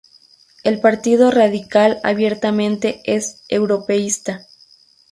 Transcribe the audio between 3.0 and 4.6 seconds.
es europeísta.